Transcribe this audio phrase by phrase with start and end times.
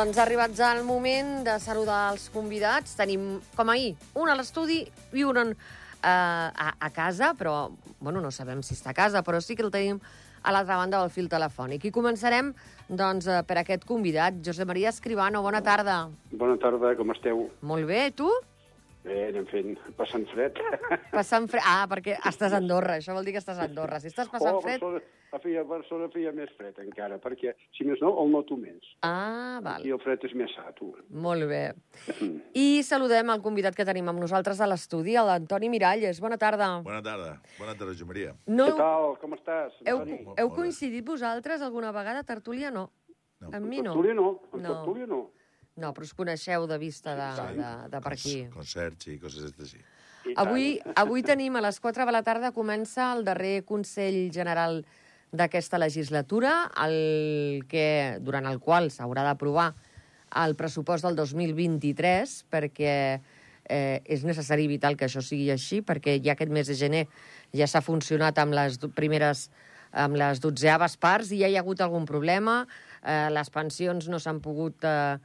[0.00, 2.94] Doncs ha arribat ja el moment de saludar els convidats.
[2.96, 4.78] Tenim, com ahir, un a l'estudi
[5.12, 7.68] i un en, eh, a, a casa, però
[7.98, 9.98] bueno, no sabem si està a casa, però sí que el tenim
[10.40, 11.84] a l'altra banda del fil telefònic.
[11.84, 12.48] I començarem
[12.88, 15.44] doncs, eh, per aquest convidat, Josep Maria Escribano.
[15.44, 15.98] Bona tarda.
[16.32, 17.50] Bona tarda, com esteu?
[17.60, 18.32] Molt bé, tu?
[19.04, 20.64] Bé, anem fent, passant fred.
[21.12, 21.68] Passant fred.
[21.68, 24.00] Ah, perquè estàs a Andorra, això vol dir que estàs a Andorra.
[24.00, 24.80] Si estàs passant oh, fred...
[24.80, 28.86] Barcelona, a feia, Barcelona feia més fred encara, perquè, si més no, el noto menys.
[29.06, 29.84] Ah, val.
[29.86, 30.90] I el fred és més sa, tu.
[31.10, 31.62] Molt bé.
[32.58, 36.20] I saludem el convidat que tenim amb nosaltres a l'estudi, l'Antoni Miralles.
[36.20, 36.70] Bona tarda.
[36.86, 37.36] Bona tarda.
[37.58, 38.34] Bona tarda, Josep Maria.
[38.46, 39.16] No, Què tal?
[39.22, 39.76] Com estàs?
[39.86, 40.18] heu, Antoni?
[40.36, 40.54] Heu bé.
[40.56, 42.24] coincidit vosaltres alguna vegada?
[42.24, 42.90] Tertúlia no.
[43.40, 43.50] No.
[43.56, 43.94] Amb mi no.
[43.94, 44.68] Tertúlia no, amb No.
[44.74, 45.22] tertúlia no.
[45.80, 48.48] No, però us coneixeu de vista de, de, de per aquí.
[48.52, 50.34] Concerts i coses d'aquestes, sí.
[50.36, 54.82] Avui, avui tenim a les 4 de la tarda comença el darrer Consell General
[55.32, 59.72] d'aquesta legislatura, el que, durant el qual s'haurà d'aprovar
[60.42, 62.94] el pressupost del 2023, perquè
[63.70, 67.04] eh, és necessari i vital que això sigui així, perquè ja aquest mes de gener
[67.54, 69.48] ja s'ha funcionat amb les primeres
[69.90, 72.62] amb les dotzeaves parts i ja hi ha hagut algun problema,
[73.02, 75.18] eh, les pensions no s'han pogut eh,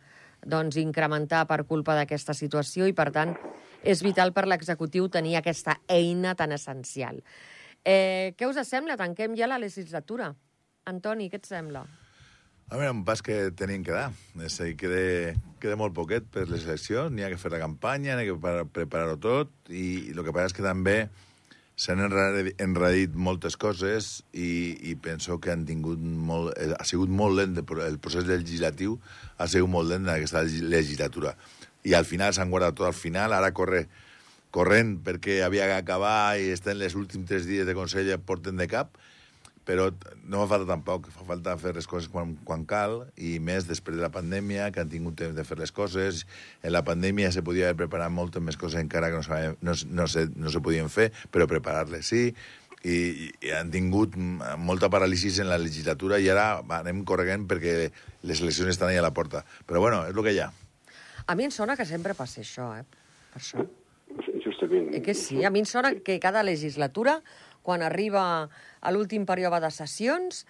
[0.46, 3.36] doncs, incrementar per culpa d'aquesta situació i, per tant,
[3.86, 7.22] és vital per l'executiu tenir aquesta eina tan essencial.
[7.86, 8.98] Eh, què us sembla?
[8.98, 10.32] Tanquem ja la legislatura.
[10.90, 11.84] Antoni, què et sembla?
[12.66, 14.08] A veure, un pas que tenim que dar.
[14.42, 17.60] És a dir, queda, queda molt poquet per les eleccions, n'hi ha que fer la
[17.62, 20.96] campanya, n'hi ha que pre- preparar-ho tot, i, el que passa és que també
[21.78, 24.48] s'han enredit moltes coses i,
[24.90, 28.26] i penso que han tingut molt, eh, ha sigut molt lent, el pro- el procés
[28.30, 28.98] legislatiu
[29.38, 31.36] ha sigut molt lent en aquesta legi- legislatura.
[31.86, 33.86] I al final s'han guardat tot al final, ara corre
[34.56, 38.70] corrent perquè havia d'acabar i estem els últims tres dies de Consell i porten de
[38.72, 38.96] cap,
[39.66, 39.90] però
[40.30, 43.98] no fa falta tampoc, fa falta fer les coses quan, quan cal, i més després
[43.98, 46.22] de la pandèmia, que han tingut temps de fer les coses.
[46.62, 49.74] En la pandèmia se podia haver preparat moltes més coses encara que no, sabem, no,
[49.90, 52.28] no, se, no se podien fer, però preparar-les sí,
[52.86, 52.98] i,
[53.42, 54.14] i han tingut
[54.62, 57.74] molta paràlisi en la legislatura i ara anem corregent perquè
[58.30, 59.42] les eleccions estan ahí a la porta.
[59.66, 60.52] Però bueno, és el que hi ha.
[61.26, 62.86] A mi em sona que sempre passa això, eh?
[63.34, 63.66] Per això.
[64.46, 64.94] Justament.
[64.94, 65.44] Eh que sí?
[65.44, 67.20] A mi em sona que cada legislatura,
[67.66, 68.50] quan arriba
[68.82, 70.46] a l'últim període de sessions,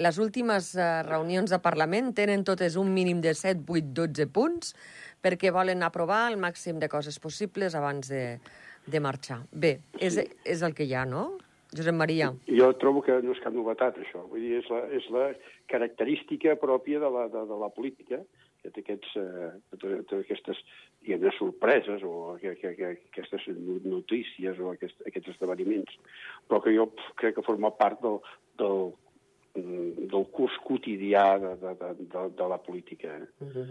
[0.00, 4.74] les últimes eh, reunions de Parlament tenen totes un mínim de 7, 8, 12 punts
[5.20, 8.38] perquè volen aprovar el màxim de coses possibles abans de,
[8.86, 9.42] de marxar.
[9.52, 11.36] Bé, és, és el que hi ha, no?
[11.76, 12.32] Josep Maria.
[12.48, 14.24] Jo trobo que no és cap novetat, això.
[14.30, 15.26] Vull dir, és la, és la
[15.70, 18.18] característica pròpia de la, de, de la política,
[18.68, 20.60] té, aquests, eh, té aquestes
[21.00, 25.96] diguem sorpreses o que, que, que, aquestes no- notícies o aquest, aquests esdeveniments,
[26.48, 26.90] però que jo
[27.20, 28.20] crec que forma part del,
[28.60, 28.92] del,
[29.56, 33.16] mm, del curs quotidià de, de, de, de, la política.
[33.16, 33.66] Eh?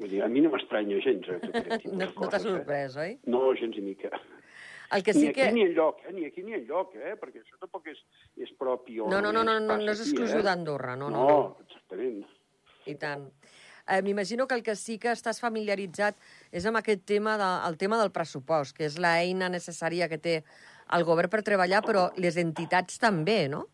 [0.00, 2.96] Vull dir, a mi no m'estranya gens, eh, tot aquest tipus No, no t'ha sorprès,
[2.96, 3.16] oi?
[3.18, 3.30] Eh?
[3.30, 4.10] No, gens ni mica.
[4.92, 5.52] El que Ni sí aquí que...
[5.52, 6.12] ni enlloc, eh?
[6.12, 7.14] ni aquí ni enlloc, eh?
[7.20, 8.00] perquè això tampoc és,
[8.36, 10.44] és propi No, no, no, no, no, no és exclusiu eh?
[10.44, 11.64] d'Andorra, no, no, no, no.
[11.64, 12.24] exactament.
[12.90, 13.28] I tant.
[13.88, 16.14] Eh, M'imagino que el que sí que estàs familiaritzat
[16.54, 20.42] és amb aquest tema, de, el tema del pressupost, que és l'eina necessària que té
[20.92, 23.66] el govern per treballar, però les entitats també, no?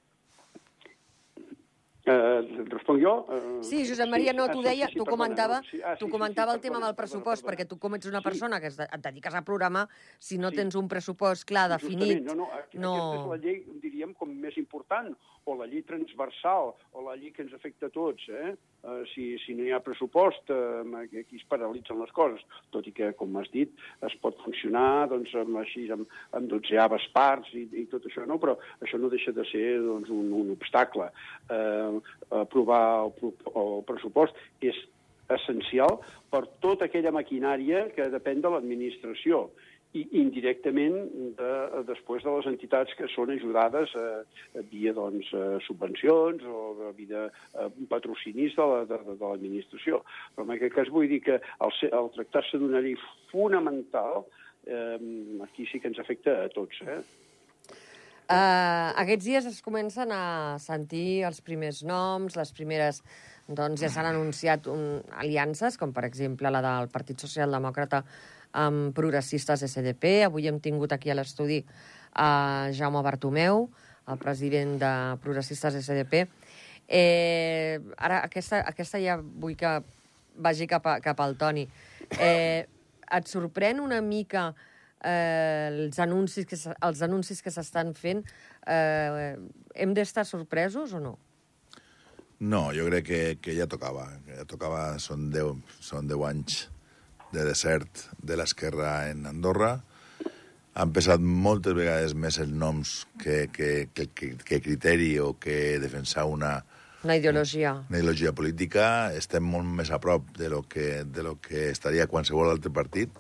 [2.09, 3.27] Eh, responc jo?
[3.29, 6.07] Eh, Sí, Josep Maria, no, ah, tu sí, deia, sí, tu comentava, sí, ah, tu
[6.07, 8.25] sí, sí, comentava sí, el tema del pressupost, perquè tu com ets una Sí.
[8.25, 9.89] persona que et dediques a programar,
[10.19, 10.57] si no Sí.
[10.57, 12.49] tens un pressupost clar, definit, Justament, no, no,
[12.81, 12.95] no...
[12.95, 15.13] aquesta és la llei, diríem, com més important,
[15.49, 18.53] o la llei transversal, o la llei que ens afecta a tots, eh?
[18.85, 22.45] Eh, si, si no hi ha pressupost, eh, aquí es paralitzen les coses,
[22.75, 23.73] tot i que, com has dit,
[24.07, 26.07] es pot funcionar doncs, amb, així, amb,
[26.37, 28.39] amb dotzeaves parts i, i tot això, no?
[28.43, 31.11] però això no deixa de ser doncs, un, un obstacle.
[31.51, 31.99] Eh,
[32.45, 34.79] aprovar el, el pressupost és
[35.37, 35.99] essencial
[36.31, 39.49] per tota aquella maquinària que depèn de l'administració
[39.97, 40.97] i indirectament
[41.39, 41.53] de,
[41.89, 47.71] després de les entitats que són ajudades eh, via doncs, eh, subvencions o via eh,
[47.89, 50.03] patrocinis de la- l'administració.
[50.37, 51.39] Però en aquest cas vull dir que
[51.81, 52.99] ser- al tractar-se d'una llei
[53.33, 54.27] fonamental,
[54.67, 54.99] eh,
[55.49, 56.83] aquí sí que ens afecta a tots.
[56.85, 57.01] Eh?
[58.29, 63.01] Uh, aquests dies es comencen a sentir els primers noms, les primeres...
[63.49, 68.03] Doncs ja s'han anunciat un, aliances, com per exemple la del Partit Socialdemòcrata
[68.61, 70.27] amb progressistes SDP.
[70.27, 71.63] Avui hem tingut aquí a l'estudi
[72.13, 73.69] a Jaume Bartomeu,
[74.09, 74.91] el president de
[75.25, 76.27] progressistes SDP.
[76.89, 79.79] Eh, ara, aquesta, aquesta ja vull que
[80.37, 81.65] vagi cap, a, cap al Toni.
[82.21, 82.67] Eh,
[83.09, 84.51] et sorprèn una mica
[85.01, 88.21] eh, els anuncis que, els anuncis que s'estan fent?
[88.69, 89.33] Eh,
[89.73, 91.17] hem d'estar sorpresos o no?
[92.41, 94.07] No, jo crec que, que ja tocava.
[94.27, 96.59] Que ja tocava, són 10, són 10 anys
[97.35, 99.79] de desert de l'esquerra en Andorra.
[100.79, 105.79] Han pesat moltes vegades més els noms que, que, que, que, que criteri o que
[105.83, 106.61] defensar una,
[107.03, 107.73] Una ideologia.
[107.89, 109.11] una ideologia política.
[109.19, 113.11] Estem molt més a prop de lo que, de lo que estaria qualsevol altre partit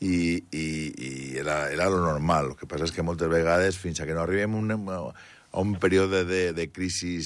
[0.00, 1.10] i, i, i
[1.40, 2.52] era, era lo normal.
[2.52, 5.12] El que passa és que moltes vegades, fins a que no arribem a un,
[5.52, 7.18] a un període de, de crisi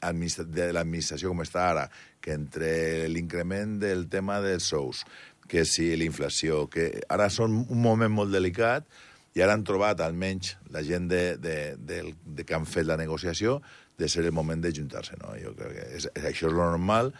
[0.00, 1.86] administra de l'administració com està ara,
[2.22, 5.04] que entre l'increment del tema dels sous,
[5.48, 8.86] que si la inflació, que ara són un moment molt delicat
[9.36, 12.98] i ara han trobat, almenys, la gent de, de, de, de que han fet la
[13.00, 13.60] negociació,
[13.98, 15.16] de ser el moment de juntar-se.
[15.20, 15.34] No?
[15.40, 17.12] Jo crec que és, això és lo normal.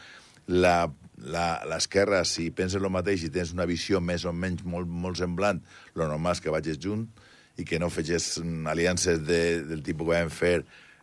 [0.49, 5.61] L'esquerra, si penses el mateix i tens una visió més o menys molt, molt semblant,
[5.95, 7.07] lo normal és que vagis junt
[7.57, 10.55] i que no mm, aliances de, del tipus que vam fer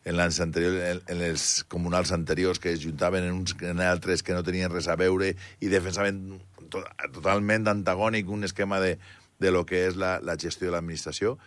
[0.06, 4.24] en, l'ans anterior, en, en els comunals anteriors que es juntaven en uns en altres
[4.24, 8.98] que no tenien res a veure i defensaven to, totalment antagònic un esquema de,
[9.40, 11.38] de lo que és la, la gestió de l'administració.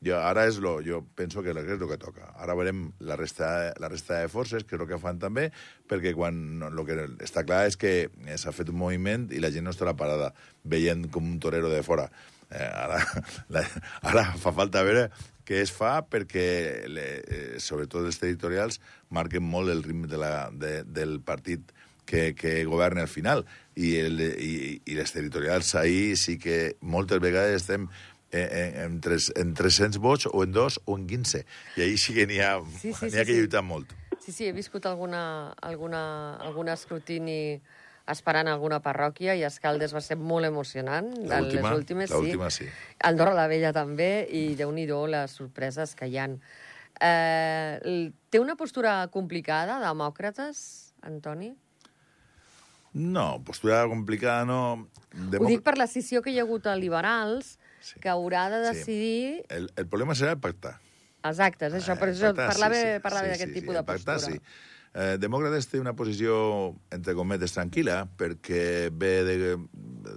[0.00, 2.30] Jo, ara és lo, jo penso que és el que toca.
[2.40, 5.50] Ara veurem la resta, la resta de forces, que és el que fan també,
[5.92, 6.38] perquè quan
[6.72, 8.08] lo que està clar és que
[8.40, 10.30] s'ha fet un moviment i la gent no estarà parada
[10.64, 12.08] veient com un torero de fora.
[12.48, 13.02] Eh, ara,
[13.52, 13.66] la,
[14.00, 15.10] ara fa falta veure
[15.44, 16.48] què es fa perquè,
[16.88, 18.80] le, eh, sobretot els territorials,
[19.12, 21.74] marquen molt el ritme de la, de, del partit
[22.10, 23.44] que, que governa al final.
[23.76, 29.00] I, el, i, I les territorials ahir sí que moltes vegades estem eh, en, en,
[29.00, 31.44] tres, en 300 vots o en dos o en 15.
[31.76, 33.40] I ahir sí que n'hi ha, Sí, sí, sí, ha que sí.
[33.40, 33.92] lluitar molt.
[34.20, 37.60] Sí, sí, he viscut alguna, alguna, algun escrutini
[38.10, 41.08] esperant alguna parròquia i Escaldes va ser molt emocionant.
[41.14, 42.66] L'última, les últimes, l'última sí.
[43.06, 46.40] Andorra la Vella també, i déu nhi les sorpreses que hi han.
[47.00, 51.54] Eh, té una postura complicada, demòcrates, Antoni?
[52.92, 54.88] No, postura complicada no...
[55.38, 57.98] Ho dic per la scissió que hi ha hagut a liberals, Sí.
[58.00, 58.78] que haurà de Sí.
[58.78, 59.44] decidir...
[59.48, 60.78] El, el problema serà pactar.
[61.24, 63.74] Exacte, és això, per Eh, això pactar, parlava, sí, sí, parlava sí, d'aquest sí, tipus
[63.74, 64.16] sí, de postura.
[64.16, 64.40] pactar, sí.
[64.92, 69.50] Eh, Demòcrates té una posició, entre cometes, tranquil·la, perquè ve de...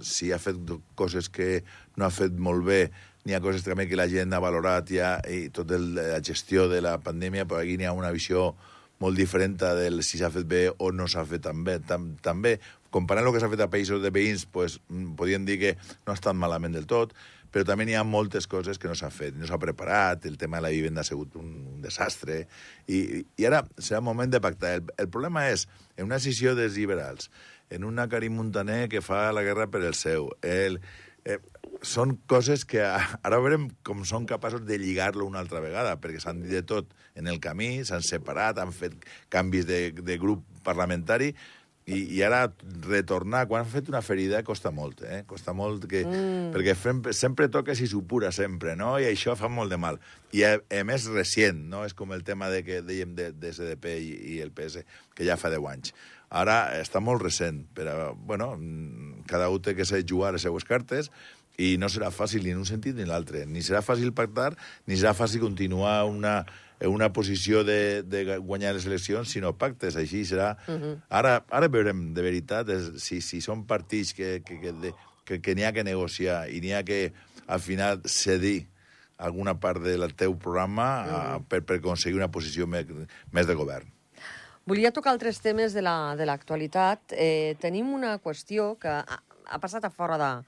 [0.02, 0.56] Si ha fet
[0.98, 1.62] coses que
[1.96, 2.90] no ha fet molt bé,
[3.24, 6.66] n'hi ha coses també que la gent ha valorat ja, i tot el, la gestió
[6.68, 8.54] de la pandèmia, però aquí n'hi ha una visió
[8.98, 11.78] molt diferent del si s'ha fet bé o no s'ha fet tan bé.
[11.86, 12.58] Tam, també,
[12.90, 15.76] comparant el que s'ha fet a països de veïns, pues, mm, podríem dir que
[16.06, 17.14] no ha estat malament del tot,
[17.54, 20.58] però també n'hi ha moltes coses que no s'han fet, no s'ha preparat, el tema
[20.58, 22.40] de la vivenda ha sigut un, un desastre,
[22.90, 24.72] i, i ara serà el moment de pactar.
[24.80, 27.30] El, el problema és, en una decisió dels liberals,
[27.70, 30.80] en una Karim Montaner que fa la guerra per el seu, el,
[31.24, 31.38] eh,
[31.86, 36.42] són coses que ara veurem com són capaços de lligar-lo una altra vegada, perquè s'han
[36.42, 38.98] dit de tot en el camí, s'han separat, han fet
[39.30, 41.36] canvis de, de grup parlamentari,
[41.84, 42.46] i, i ara
[42.88, 45.18] retornar, quan han fet una ferida, costa molt, eh?
[45.28, 46.46] Costa molt, que, mm.
[46.54, 48.94] perquè fem, sempre toques i supura sempre, no?
[48.96, 50.00] I això fa molt de mal.
[50.32, 51.84] I a, a més recient, no?
[51.84, 55.28] És com el tema de que dèiem de, de SDP i, i el PS, que
[55.28, 55.92] ja fa 10 anys.
[56.34, 58.54] Ara està molt recent, però, bueno,
[59.28, 61.12] cada un té que saber jugar les seues cartes
[61.60, 63.44] i no serà fàcil ni en un sentit ni en l'altre.
[63.46, 64.54] Ni serà fàcil pactar,
[64.88, 66.40] ni serà fàcil continuar una,
[66.86, 69.96] una posició de, de guanyar les eleccions si no pactes.
[69.96, 70.56] Així serà...
[70.68, 70.94] Uh -huh.
[71.08, 75.54] ara, ara veurem, de veritat, si, si són partits que, que, que, de, que, que
[75.54, 77.12] n'hi ha que negociar i n'hi ha que,
[77.46, 78.68] al final, cedir
[79.16, 81.36] alguna part del teu programa uh -huh.
[81.36, 82.86] uh, per, per aconseguir una posició més,
[83.30, 83.86] més de govern.
[84.66, 87.00] Volia tocar altres temes de la- de l'actualitat.
[87.10, 90.42] La, eh, tenim una qüestió que ha, ha passat a fora de,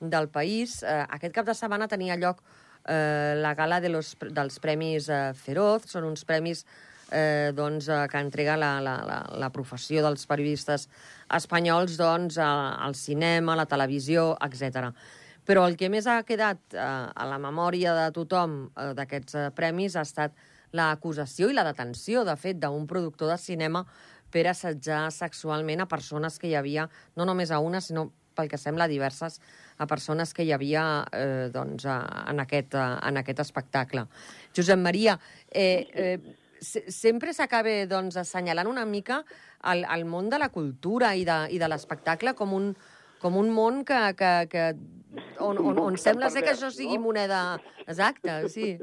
[0.00, 0.82] del país.
[0.82, 2.42] Eh, aquest cap de setmana tenia lloc
[2.88, 5.86] eh, la gala de los, dels Premis eh, Feroz.
[5.92, 6.64] Són uns premis
[7.12, 10.88] eh, doncs, eh, que entrega la, la, la, la professió dels periodistes
[11.38, 12.50] espanyols doncs, a,
[12.84, 14.90] al cinema, a la televisió, etc.
[15.48, 19.48] Però el que més ha quedat eh, a la memòria de tothom eh, d'aquests eh,
[19.56, 20.36] premis ha estat
[20.76, 23.86] l'acusació i la detenció, de fet, d'un productor de cinema
[24.28, 28.60] per assetjar sexualment a persones que hi havia, no només a una, sinó pel que
[28.60, 29.40] sembla diverses,
[29.78, 31.98] a persones que hi havia eh, doncs, a,
[32.30, 34.06] en, aquest, a, en aquest espectacle.
[34.56, 35.18] Josep Maria,
[35.50, 39.22] eh, eh, se, sempre s'acaba doncs, assenyalant una mica
[39.72, 42.72] el, el món de la cultura i de, i de l'espectacle com un,
[43.22, 44.64] com un món que, que, que
[45.40, 47.58] on, on, on sembla ser que això sigui moneda...
[47.88, 48.74] Exacte, sí.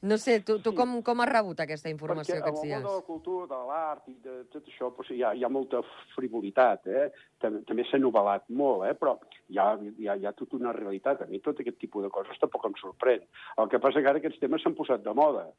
[0.00, 2.80] No sé, tu, tu com, com has rebut aquesta informació Perquè aquests en el món
[2.80, 2.86] dies?
[2.86, 5.82] de la cultura, de l'art i de tot això doncs, hi, ha, hi ha molta
[6.14, 7.08] frivolitat, eh?
[7.44, 8.94] També, també s'ha novel·lat molt, eh?
[8.96, 9.18] però
[9.52, 11.26] hi ha, hi, ha, hi ha tota una realitat.
[11.26, 13.28] A mi tot aquest tipus de coses tampoc em sorprèn.
[13.60, 15.50] El que passa que ara aquests temes s'han posat de moda.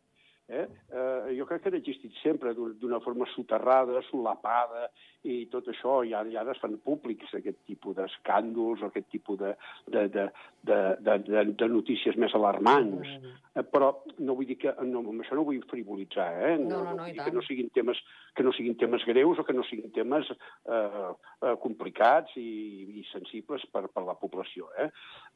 [0.50, 0.66] Eh?
[0.92, 4.90] Eh, jo crec que han existit sempre d'un- d'una forma soterrada, solapada,
[5.24, 9.10] i tot això, i ara, i ara es fan públics aquest tipus d'escàndols, o aquest
[9.12, 9.54] tipus de,
[9.88, 10.26] de, de,
[10.64, 13.08] de, de, de, de notícies més alarmants.
[13.56, 16.58] Eh, però no vull dir que, no, amb això no vull frivolitzar, eh?
[16.58, 17.28] No, no, no, dir tant.
[17.30, 18.00] que no siguin temes
[18.36, 21.12] que no siguin temes greus o que no siguin temes eh,
[21.44, 24.70] eh, complicats i, i sensibles per, per la població.
[24.80, 24.88] Eh?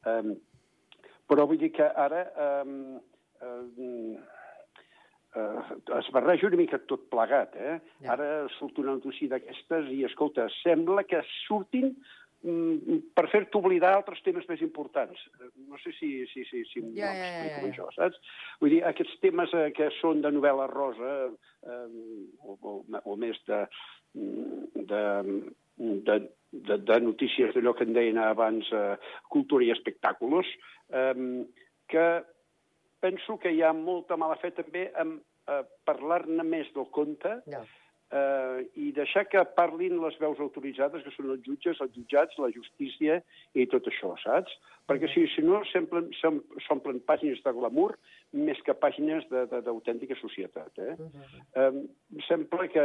[0.08, 0.36] Eh,
[1.28, 3.00] però vull dir que ara eh,
[3.44, 4.16] eh,
[5.34, 7.56] eh, es barreja una mica tot plegat.
[7.56, 7.78] Eh?
[8.02, 8.14] Ja.
[8.16, 11.90] Ara surt una notícia d'aquestes i, escolta, sembla que surtin
[12.42, 15.20] mm, per fer-te oblidar altres temes més importants.
[15.40, 17.72] Eh, No sé si, si, si, si Ja, ja, ja, ja, m'explico ja, amb ja.
[17.72, 18.38] això, saps?
[18.62, 21.88] Vull dir, aquests temes eh, que són de novel·la rosa eh,
[22.44, 23.64] o, o, o més de,
[24.14, 25.02] de,
[25.76, 26.18] de,
[26.52, 28.94] de, de notícies d'allò que en deien abans eh,
[29.32, 30.46] cultura i espectàculos,
[30.94, 31.14] eh,
[33.14, 35.16] penso que hi ha molta mala fe també en
[35.48, 37.60] eh, parlar-ne més del compte Ja.
[38.14, 42.50] eh, i deixar que parlin les veus autoritzades, que són els jutges, els jutjats, la
[42.54, 43.20] justícia
[43.54, 44.52] i tot això, saps?
[44.86, 47.96] Perquè si, si no, s'omplen s'om- s'omplen pàgines de glamour
[48.32, 50.78] més que pàgines d'autèntica societat.
[50.78, 50.94] Eh?
[51.56, 51.72] Eh,
[52.28, 52.84] sembla que,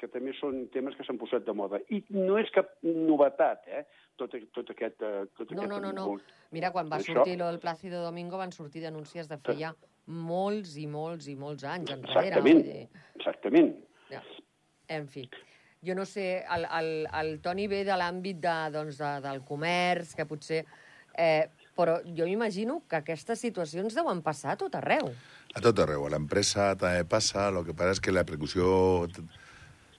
[0.00, 1.78] que també són temes que s'han posat de moda.
[1.94, 3.84] I no és cap novetat, eh?
[4.18, 5.00] Tot, tot aquest...
[5.02, 6.18] eh, Tot No, aquest no, no, no.
[6.54, 9.72] Mira, quan va Això- sortir lo del Plácido Domingo van sortir denúncies de feia
[10.06, 12.28] molts i molts i molts anys enrere.
[12.28, 13.74] Exactament, dir, exactament.
[14.10, 14.20] Ja.
[14.94, 15.24] En fi,
[15.80, 20.14] jo no sé, el, el, el Toni ve de l'àmbit de, doncs, de, del comerç,
[20.18, 20.64] que potser...
[21.16, 25.08] Eh, però jo m'imagino que aquestes situacions deuen passar a tot arreu.
[25.54, 26.04] A tot arreu.
[26.06, 28.66] A l'empresa també passa, el que passa és que la percussió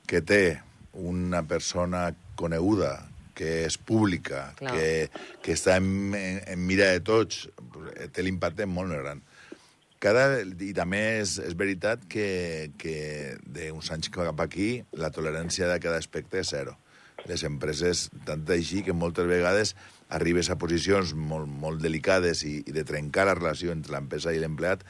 [0.07, 0.59] que té
[0.95, 2.07] una persona
[2.39, 4.73] coneguda, que és pública, Clar.
[4.73, 7.45] que, que està en, en, en mira de tots,
[8.15, 9.23] té l'impacte molt més gran.
[10.03, 12.95] Cada, I també és, és veritat que, que
[13.41, 16.75] d'uns anys cap aquí la tolerància de cada aspecte és zero.
[17.25, 19.73] Les empreses, tant així que moltes vegades
[20.13, 24.41] arribes a posicions molt, molt delicades i, i de trencar la relació entre l'empresa i
[24.43, 24.85] l'empleat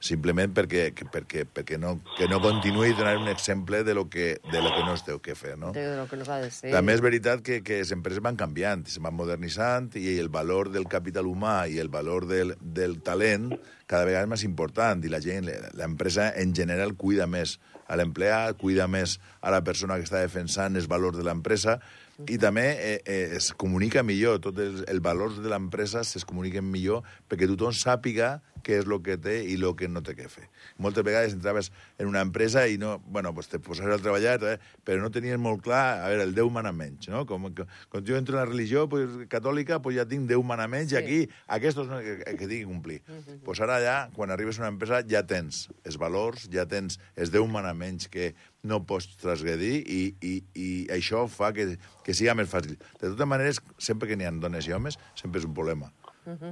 [0.00, 4.62] simplement perquè, perquè, perquè no, que no continuï donant un exemple de lo que, de
[4.62, 5.72] lo que no es té que fer, no?
[5.74, 6.72] De lo que no s'ha de ser.
[6.74, 10.70] També és veritat que, que les empreses van canviant, se van modernitzant i el valor
[10.74, 13.50] del capital humà i el valor del, del talent
[13.88, 17.56] cada vegada és més important i la gent, l'empresa en general cuida més
[17.88, 21.78] a l'empleat, cuida més a la persona que està defensant els valors de l'empresa
[22.26, 26.66] i també eh, eh, es comunica millor, tot el, el valors de l'empresa es comuniquen
[26.66, 30.26] millor perquè tothom sàpiga què és el que té i el que no té que
[30.28, 30.48] fer.
[30.82, 34.56] Moltes vegades entraves en una empresa i no, bueno, pues te posaves a treballar, eh,
[34.84, 37.22] però no tenies molt clar, a veure, el Déu mana menys, no?
[37.30, 40.66] Com, que, quan jo entro en la religió pues, catòlica, pues ja tinc Déu mana
[40.68, 40.98] menys, Sí.
[40.98, 42.98] i aquí aquests no, que, que tinc que complir.
[43.46, 47.30] pues ara ja, quan arribes a una empresa, ja tens els valors, ja tens els
[47.30, 48.32] Déu mana menys que
[48.68, 51.70] no pots transgredir i, i, i això fa que,
[52.04, 52.74] que siga més fàcil.
[52.98, 55.92] De totes maneres, sempre que n'hi ha dones i homes, sempre és un problema.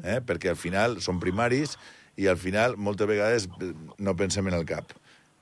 [0.03, 0.21] eh?
[0.25, 1.75] Perquè al final són primaris
[2.17, 4.95] i al final moltes vegades eh, no pensem en el cap.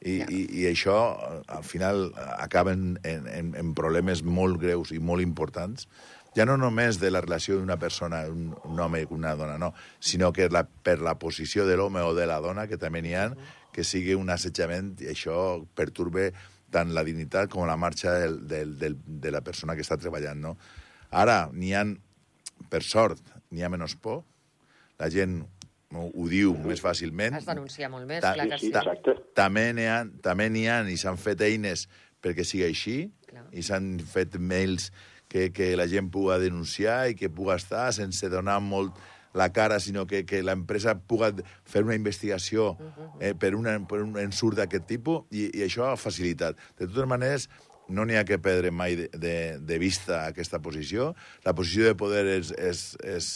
[0.04, 0.26] I, Ja.
[0.28, 5.22] i, i això eh, al final acaben en, en, en problemes molt greus i molt
[5.24, 5.86] importants
[6.34, 9.68] ja no només de la relació d'una persona, un, un home i una dona, no,
[10.02, 13.14] sinó que la, per la posició de l'home o de la dona, que també n'hi
[13.14, 13.28] ha,
[13.74, 15.34] que sigui un assetjament i això
[15.74, 16.28] perturbe
[16.74, 20.40] tant la dignitat com la marxa del, del, del, de la persona que està treballant.
[20.42, 20.54] No?
[21.14, 21.84] Ara, n'hi ha,
[22.70, 24.22] per sort, n'hi ha menys por,
[24.98, 25.40] la gent
[25.94, 27.36] ho, ho diu més fàcilment.
[27.38, 28.72] Es denuncia molt més, Ta- clar que sí, sí.
[28.74, 29.14] ta- exacte.
[29.38, 31.86] També n'hi ha, també n'hi ha i s'han fet eines
[32.24, 32.96] perquè sigui així,
[33.28, 33.44] Clar.
[33.52, 34.88] i s'han fet mails
[35.28, 38.94] que, que la gent puga denunciar i que puga estar sense donar molt
[39.34, 41.32] la cara, sinó que, que l'empresa puga
[41.66, 42.74] fer una investigació
[43.20, 46.60] eh, per, una, per un ensurt d'aquest tipus, i, i això ha facilitat.
[46.78, 47.48] De totes maneres,
[47.88, 51.12] no n'hi ha que perdre mai de, de, de vista aquesta posició.
[51.44, 53.32] La posició de poder és, és, és,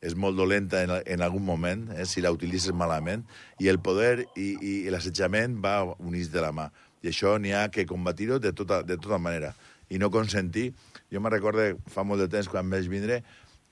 [0.00, 3.26] és molt dolenta en, en algun moment, eh, si la utilitzes malament,
[3.60, 6.70] i el poder i, i l'assetjament va units de la mà.
[7.02, 9.54] I això n'hi ha que combatir-ho de, tota, de tota manera.
[9.90, 10.70] I no consentir...
[11.10, 13.16] Jo me recordo fa molt de temps, quan vaig vindre,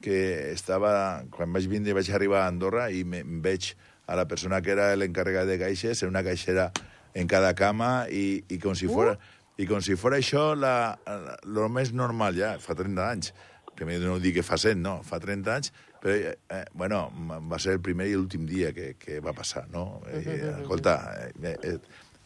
[0.03, 1.25] que estava...
[1.35, 3.73] Quan vaig vindre vaig arribar a Andorra i me, veig
[4.09, 6.71] a la persona que era l'encarregat de caixes, en una caixera
[7.19, 9.19] en cada cama i, i com si fora...
[9.59, 13.33] I com si fora això la, la, lo més normal ja, fa 30 anys
[13.79, 17.05] que no dic que fa 100, no, fa 30 anys, però, eh, eh, bueno,
[17.51, 20.01] va ser el primer i l'últim dia que, que va passar, no?
[20.11, 20.97] Eh, escolta,
[21.43, 21.77] eh, eh,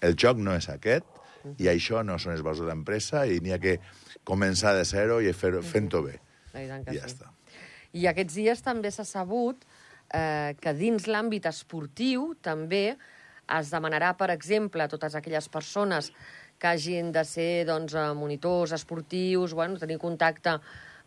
[0.09, 1.05] el joc no és aquest,
[1.59, 3.79] i això no són els valors de l'empresa, i n'hi ha que
[4.29, 6.19] començar de zero i fer, fent-ho bé.
[6.53, 7.17] I tant que I ja sí.
[7.17, 7.33] està.
[7.93, 9.65] I aquests dies també s'ha sabut
[10.13, 12.97] eh, que dins l'àmbit esportiu també
[13.53, 16.13] es demanarà, per exemple, a totes aquelles persones
[16.59, 20.57] que hagin de ser doncs, eh, monitors esportius, bueno, tenir contacte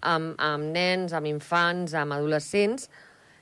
[0.02, 2.90] amb, amb nens, amb infants, amb adolescents,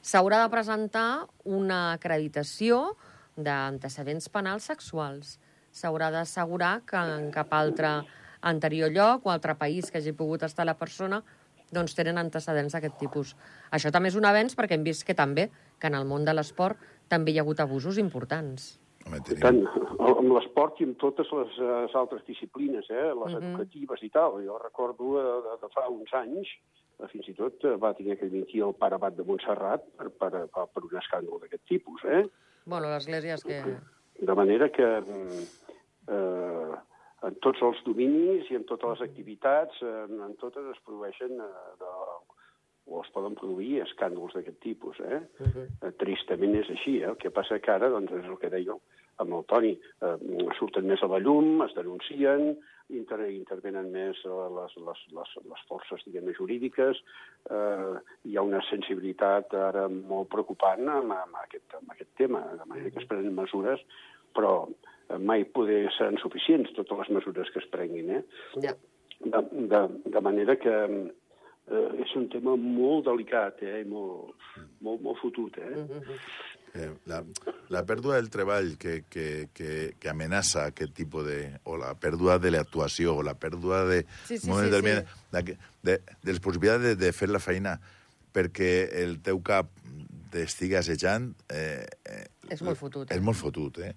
[0.04, 2.94] s'haurà de presentar una acreditació
[3.36, 5.38] d'antecedents penals sexuals.
[5.74, 8.04] S'haurà d'assegurar que en cap altre
[8.44, 11.24] anterior lloc o altre país que hagi pogut estar la persona
[11.74, 13.36] doncs tenen antecedents d'aquest tipus.
[13.72, 15.50] Això també és un avenç perquè hem vist que també,
[15.80, 16.78] que en el món de l'esport
[17.10, 18.80] també hi ha hagut abusos importants.
[19.06, 19.42] Home, tenim...
[19.44, 19.58] tant,
[20.00, 23.42] amb l'esport i amb totes les, les altres disciplines, eh, les Mhm.
[23.44, 24.38] educatives i tal.
[24.46, 26.48] Jo recordo eh, de, de fa uns anys,
[27.02, 30.08] eh, fins i tot eh, va tenir que dimitir el pare Abat de Montserrat per,
[30.10, 32.06] per, per, per un escàndol d'aquest tipus.
[32.06, 32.24] Eh?
[32.66, 33.60] Bueno, l'església és que...
[34.24, 35.44] De manera que mm,
[36.08, 36.76] eh,
[37.28, 41.52] en tots els dominis i en totes les activitats, eh, en totes es produeixen eh,
[41.80, 41.94] de,
[42.92, 45.00] o es poden produir escàndols d'aquest tipus.
[45.00, 45.22] Eh?
[45.40, 45.68] Uh -huh.
[45.88, 46.98] Eh, Tristament és així.
[47.00, 47.10] Eh?
[47.10, 48.76] El que passa que ara, doncs, és el que deia
[49.18, 50.18] amb el Toni, eh,
[50.60, 52.58] surten més a la llum, es denuncien,
[52.90, 56.98] inter intervenen més eh, les, les, les, les forces diguem jurídiques,
[57.50, 62.66] eh, hi ha una sensibilitat ara molt preocupant amb, amb, aquest, amb aquest tema, de
[62.66, 63.80] manera que es prenen mesures,
[64.34, 64.68] però
[65.20, 68.10] mai poder seran suficients totes les mesures que es prenguin.
[68.20, 68.24] Eh?
[68.64, 68.74] Ja.
[69.24, 69.42] De,
[69.72, 69.82] de,
[70.12, 73.82] de manera que eh, és un tema molt delicat eh?
[73.84, 74.34] i molt,
[74.82, 75.58] molt, molt fotut.
[75.58, 75.72] Eh?
[75.78, 76.20] Uh -huh.
[76.74, 77.20] Eh, la,
[77.70, 81.60] la pèrdua del treball que, que, que, que amenaça aquest tipus de...
[81.70, 84.00] o la pèrdua de l'actuació, o la pèrdua de...
[84.26, 85.30] Sí, sí, sí, determinat, sí.
[85.32, 85.44] De,
[85.84, 87.80] de, de les possibilitats de, de fer la feina
[88.34, 89.70] perquè el teu cap
[90.34, 91.30] t'estigui assajant...
[91.54, 93.16] Eh, eh, És molt fotut, eh?
[93.16, 93.94] És molt fotut, eh?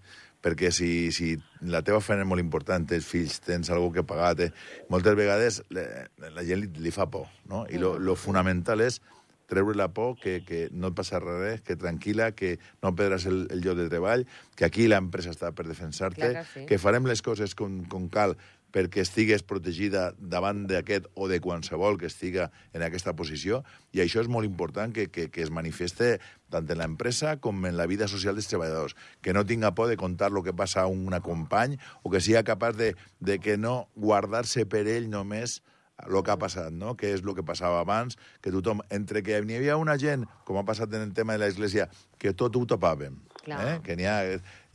[0.47, 1.33] Perquè si, si
[1.67, 4.53] la teva feina és molt important, tens fills, tens algú que pagar, té...
[4.93, 5.83] moltes vegades la,
[6.31, 7.65] la gent li, li fa por, no?
[7.67, 9.01] I lo, lo fonamental és
[9.47, 13.47] treure la por, que, que no et passa res, que tranquil·la, que no perdràs el,
[13.55, 14.27] el lloc de treball,
[14.59, 16.67] que aquí l'empresa està per defensar-te, que sí.
[16.69, 18.37] que farem les coses com, com cal
[18.77, 23.63] perquè estigues protegida davant d'aquest o de qualsevol que estiga en aquesta posició,
[23.97, 26.17] i això és molt important que, que, que es manifeste
[26.53, 29.97] tant en l'empresa com en la vida social dels treballadors, que no tinga por de
[29.97, 33.89] contar el que passa a un company o que sigui capaç de, de que no
[33.97, 35.63] guardar-se per ell només
[36.05, 36.95] el que ha passat, no?
[36.97, 40.59] que és el que passava abans, que tothom, entre que n'hi havia una gent, com
[40.61, 41.89] ha passat en el tema de l'Església,
[42.21, 43.17] que tot ho tapàvem.
[43.47, 43.61] Clar.
[43.63, 43.75] Eh?
[43.87, 44.19] Que n'hi ha,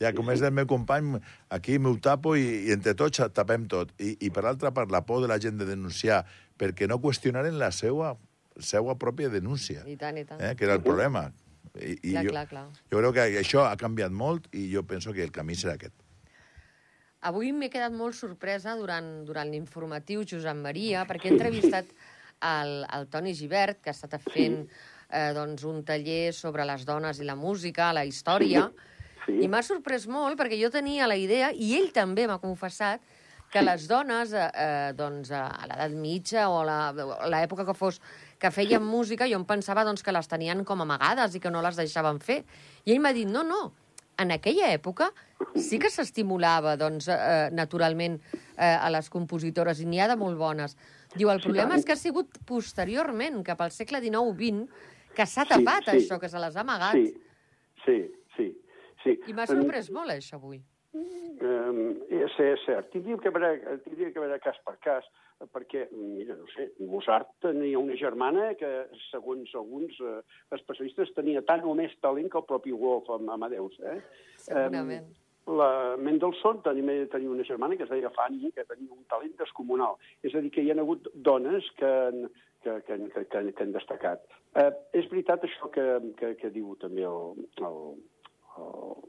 [0.02, 1.14] ja com és del meu company,
[1.52, 3.92] aquí m'ho tapo i, i entre tots tapem tot.
[4.02, 6.24] I, I per altra part, la por de la gent de denunciar,
[6.58, 8.16] perquè no qüestionaren la seva,
[8.58, 10.40] seva pròpia denúncia, I tant, i tant.
[10.42, 10.56] eh?
[10.56, 11.28] que era el problema.
[11.78, 12.64] I, i Clar, jo, clar, clar.
[12.92, 15.94] jo crec que això ha canviat molt i jo penso que el camí serà aquest.
[17.22, 21.92] Avui m'he quedat molt sorpresa durant, durant l'informatiu Josep Maria, perquè he entrevistat
[22.42, 27.20] el, el Toni Givert, que ha estat fent eh, doncs, un taller sobre les dones
[27.22, 28.70] i la música, la història,
[29.22, 29.36] Sí.
[29.44, 32.98] i m'ha sorprès molt perquè jo tenia la idea, i ell també m'ha confessat,
[33.52, 38.00] que les dones, eh, eh, doncs, a l'edat mitja o a l'època que fos,
[38.40, 41.62] que feien música, jo em pensava doncs, que les tenien com amagades i que no
[41.62, 42.40] les deixaven fer.
[42.82, 43.60] I ell m'ha dit, no, no,
[44.18, 45.10] en aquella època
[45.56, 50.38] sí que s'estimulava doncs, eh, naturalment eh, a les compositores, i n'hi ha de molt
[50.38, 50.76] bones.
[51.16, 54.66] Diu, el problema és que ha sigut posteriorment, cap al segle XIX-XX,
[55.16, 55.96] que s'ha Sí, tapat sí.
[55.98, 56.94] això, que se les ha amagat.
[56.94, 57.14] Sí,
[57.84, 57.98] sí,
[58.36, 58.46] sí.
[59.02, 59.18] sí.
[59.28, 60.62] I m'ha sorprès molt, això, avui.
[60.92, 61.78] Um,
[62.12, 62.90] és, és cert.
[62.92, 65.06] Tindríem que, veure, tindríem que veure cas per cas,
[65.54, 68.68] perquè, mira, no sé, Mozart tenia una germana que,
[69.08, 70.18] segons alguns eh,
[70.54, 73.78] especialistes, tenia tant o més talent que el propi Wolf amb Amadeus.
[73.80, 73.96] Eh?
[74.44, 75.08] Segurament.
[75.08, 79.32] Em, la Mendelssohn tenia, tenia una germana que es deia Fanny, que tenia un talent
[79.40, 79.96] descomunal.
[80.22, 82.28] És a dir, que hi ha hagut dones que, han-
[82.62, 84.22] que, que, que, que, que han destacat.
[84.54, 84.68] Eh,
[85.00, 85.88] és veritat això que,
[86.20, 87.80] que, que diu també el, el,
[88.60, 89.02] el,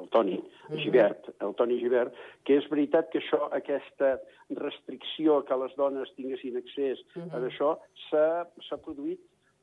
[0.00, 0.38] el Toni
[0.82, 4.16] Givert, el Toni Givert, que és veritat que això, aquesta
[4.58, 7.76] restricció que les dones tinguessin accés a això,
[8.08, 9.20] s'ha produït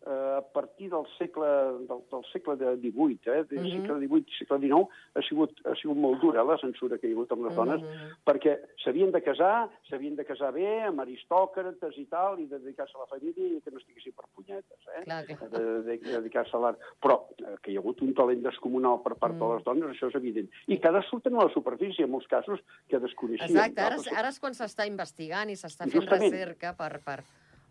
[0.07, 1.47] a partir del segle,
[1.87, 3.43] del, del segle de XVIII, eh?
[3.49, 3.71] del Mhm.
[3.75, 7.15] segle XVIII, segle XIX, ha sigut, ha sigut molt dura la censura que hi ha
[7.15, 8.15] hagut amb les dones, Mhm.
[8.25, 12.99] perquè s'havien de casar, s'havien de casar bé, amb aristòcrates i tal, i dedicar-se a
[13.01, 15.03] la família i que no estiguessin per punyetes, eh?
[15.03, 15.49] Clar, clar.
[15.49, 16.79] de, de, de dedicar-se a l'art.
[17.01, 19.39] Però eh, que hi ha hagut un talent descomunal per part Mm.
[19.39, 20.49] de les dones, això és evident.
[20.67, 23.49] I ara surten a la superfície, en molts casos, que desconeixien.
[23.49, 27.23] Exacte, ara, ara és quan s'està investigant i s'està fent recerca per, per,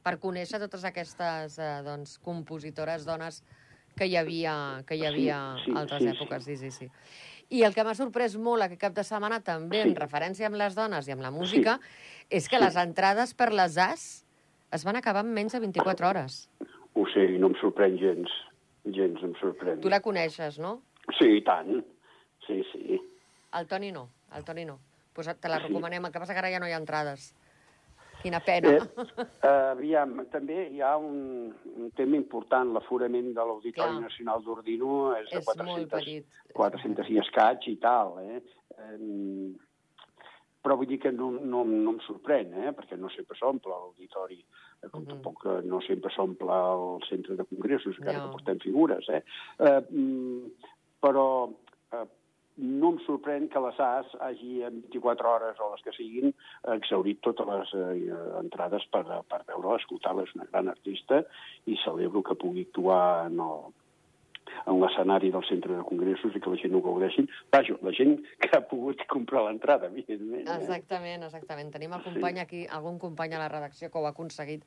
[0.07, 3.41] per conèixer totes aquestes eh, doncs, compositores dones
[3.99, 4.53] que hi havia,
[4.87, 6.45] que hi Sí, havia sí, altres sí, èpoques.
[6.47, 6.87] Sí, sí, sí.
[7.57, 9.89] I el que m'ha sorprès molt aquest cap de setmana, també Sí.
[9.89, 11.79] en referència amb les dones i amb la música,
[12.31, 14.05] és que les entrades per les AS
[14.77, 16.49] es van acabar en menys de 24 hores.
[16.95, 18.31] Ho sé, i no em sorprèn gens.
[18.85, 19.81] Gens em sorprèn.
[19.83, 20.83] Tu la coneixes, no?
[21.19, 21.83] Sí, i tant.
[22.47, 23.01] Sí, sí.
[23.59, 24.79] El Toni no, el Toni no.
[25.15, 27.33] Pues te la recomanem, el que passa que ara ja no hi ha entrades.
[28.27, 28.73] Quina pena.
[28.75, 34.01] Eh, eh, aviam, també hi ha un, un tema important, l'aforament de l'Auditori.
[34.03, 36.43] Nacional d'Ordino és de És molt 400, petit.
[36.59, 38.43] 400 i escaig i tal, eh?
[38.83, 39.55] eh
[40.67, 42.73] però vull dir que no, no, no em sorprèn, eh?
[42.75, 44.41] perquè no sempre s'omple l'auditori,
[44.83, 45.13] eh, com Mhm.
[45.13, 48.25] tampoc no sempre s'omple el centre de congressos, encara No.
[48.25, 49.07] que portem figures.
[49.09, 49.23] Eh?
[49.61, 50.51] Eh, mm,
[50.99, 51.29] però
[52.57, 56.33] no em sorprèn que la SAS hagi en 24 hores o les que siguin
[56.75, 60.25] exaurit totes les eh, entrades per, per veure-la, escoltar-la.
[60.25, 61.23] És una gran artista
[61.69, 63.69] i celebro que pugui actuar en el,
[64.65, 67.29] en l'escenari del centre de congressos i que la gent ho gaudeixin.
[67.53, 70.47] Vaja, la gent que ha pogut comprar l'entrada, evidentment.
[70.47, 70.59] Eh?
[70.63, 71.73] Exactament, exactament.
[71.77, 74.65] Tenim el company aquí, algun company a la redacció que ho ha aconseguit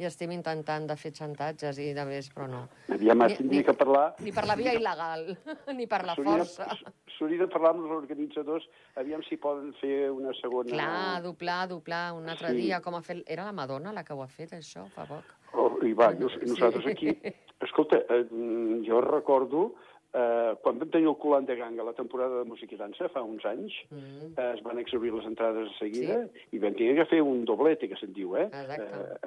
[0.00, 2.60] i estem intentant de fer xantatges i de més, però no.
[2.94, 4.14] Aviam, Ni- ni- que parlar...
[4.24, 5.26] Ni per la via il·legal,
[5.78, 6.68] ni per la força.
[7.18, 8.64] S'hauria de parlar amb els organitzadors,
[9.02, 10.72] aviam si poden fer una segona...
[10.72, 12.62] Clar, doblar, doblar, un altre Sí.
[12.64, 13.20] dia, com ha fet...
[13.28, 15.36] Era la Madonna la que ho ha fet, això, fa poc?
[15.52, 16.96] Oh, I va, nosaltres sí.
[16.96, 17.36] aquí...
[17.60, 18.22] Escolta, eh,
[18.86, 19.74] jo recordo
[20.14, 23.22] eh, quan vam tenir el Colant de Ganga, la temporada de música i dansa, fa
[23.22, 24.32] uns anys, Mm.
[24.36, 27.88] eh, es van exaurir les entrades de seguida i vam tenir que fer un doblete,
[27.88, 28.46] que se'n diu, eh?
[28.46, 28.82] Exacte.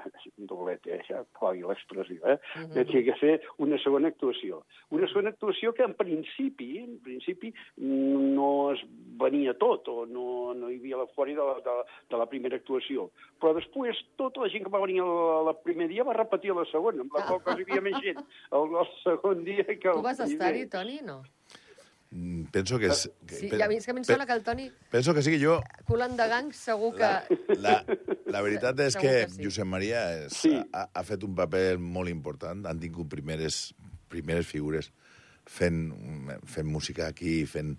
[0.06, 1.02] Eh, un doblete, eh?
[1.08, 2.38] ja clagui l'expressió, eh?
[2.56, 2.74] Mhm.
[2.76, 4.64] Vam tenir que fer una segona actuació.
[4.92, 8.84] Una segona actuació que en principi, en principi, no es
[9.24, 11.76] venia tot, o no, no hi havia l'eufòria de, la, de,
[12.14, 13.08] de la primera actuació.
[13.42, 16.68] Però després tota la gent que va venir el, el primer dia va repetir la
[16.72, 20.02] segona, amb la qual cosa hi havia més gent el, el segon dia que el
[20.02, 21.22] Tu vas estar-hi, Toni, no?
[22.14, 23.08] Mm, Penso que és...
[23.26, 25.24] Que, Sí, pe- ja és que a mi em sembla que el Toni, Penso que
[25.26, 25.56] sí, que jo...
[25.90, 27.10] culant de gang, segur que...
[27.58, 27.98] La, la,
[28.36, 29.42] la veritat és que, que sí.
[29.48, 30.54] Josep Maria és, Sí.
[30.78, 32.68] ha, ha fet un paper molt important.
[32.70, 33.72] Han tingut primeres,
[34.14, 34.92] primeres figures
[35.50, 35.82] fent,
[36.48, 37.74] fent música aquí, fent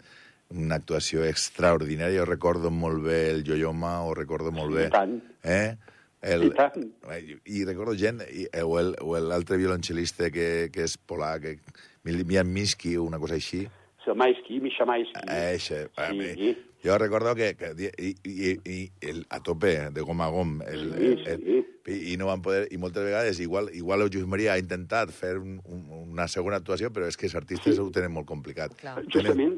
[0.50, 2.20] una actuació extraordinària.
[2.20, 4.86] Jo recordo molt bé el Yoyoma, o recordo molt bé...
[4.88, 5.16] I tant.
[5.42, 5.76] Eh?
[6.24, 6.84] El, I tant.
[7.12, 11.58] I, I recordo gent, i, o el- o l'altre violoncel·lista que, que és polac, que,
[12.04, 13.66] Mian Miski, una cosa així.
[14.04, 15.22] Samaisky, Mishamaisky.
[15.32, 16.30] Eixe, a mi.
[16.36, 16.54] Sí.
[16.84, 20.82] Jo recordo que, que i, i, i el, a tope, de gom a gom, el,
[20.92, 21.92] Sí, el, el, sí.
[21.94, 25.08] i, i no van poder, i moltes vegades, igual, igual el Lluís Maria ha intentat
[25.16, 28.76] fer un, un, una segona actuació, però és que els artistes ho tenen molt complicat.
[28.82, 28.98] Clar.
[29.08, 29.56] Justament,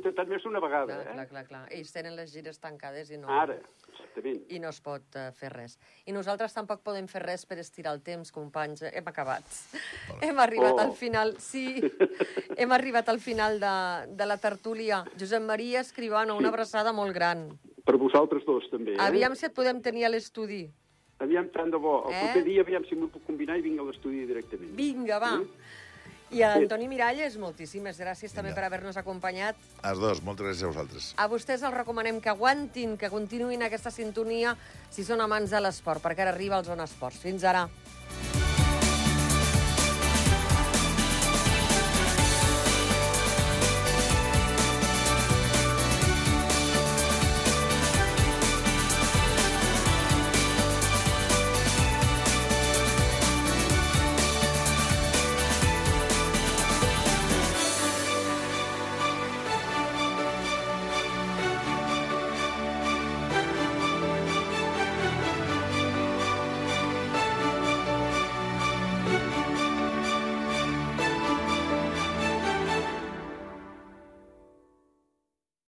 [0.00, 1.12] intentat més d'una vegada, Clar, eh?
[1.14, 1.62] clar, clar, clar.
[1.76, 3.28] Ells tenen les gires tancades i no...
[3.30, 3.58] Ara,
[3.92, 4.40] exactament.
[4.50, 5.76] i no es pot uh, fer res.
[6.08, 8.82] I nosaltres tampoc podem fer res per estirar el temps, companys.
[8.90, 9.44] Hem acabat.
[10.24, 10.80] Hem arribat Oh.
[10.88, 11.78] al final, sí,
[12.56, 13.74] hem arribat al final de,
[14.16, 15.04] de la tertúlia.
[15.20, 17.46] Josep Maria Escribano, una abraçada molt gran.
[17.84, 19.00] Per vosaltres dos, també, eh?
[19.02, 20.64] Aviam si et podem tenir a l'estudi.
[21.20, 21.98] Aviam, tant de bo.
[22.08, 22.20] El Eh?
[22.24, 24.70] proper dia, aviam si m'ho puc combinar i vinc a l'estudi directament.
[24.78, 25.34] Vinga, va.
[26.30, 29.58] I a Antoni Miralles, moltíssimes gràcies també per haver-nos acompanyat.
[29.82, 31.08] Els dos, moltes gràcies a vosaltres.
[31.18, 34.54] A vostès els recomanem que aguantin, que continuïn aquesta sintonia
[34.94, 37.18] si són amants de l'esport, perquè ara arriba el Zona Esports.
[37.24, 37.66] Fins ara.